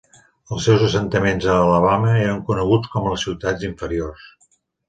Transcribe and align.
Els 0.55 0.63
seus 0.67 0.85
assentaments 0.85 1.45
a 1.51 1.59
Alabama 1.67 2.15
eren 2.23 2.41
coneguts 2.49 2.93
com 2.97 3.09
les 3.13 3.27
ciutats 3.29 3.71
inferiors. 3.73 4.29